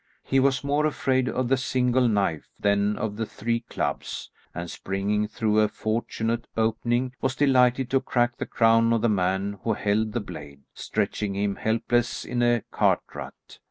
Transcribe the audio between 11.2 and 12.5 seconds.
him helpless in